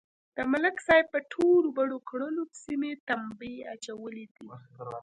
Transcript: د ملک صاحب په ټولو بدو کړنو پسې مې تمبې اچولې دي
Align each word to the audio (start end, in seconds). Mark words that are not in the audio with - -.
د 0.35 0.37
ملک 0.51 0.75
صاحب 0.87 1.05
په 1.13 1.19
ټولو 1.33 1.67
بدو 1.77 1.97
کړنو 2.09 2.43
پسې 2.51 2.73
مې 2.81 2.91
تمبې 3.07 3.53
اچولې 3.73 4.25
دي 4.31 4.41